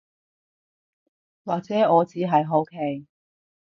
[1.45, 3.05] 或者我只係好奇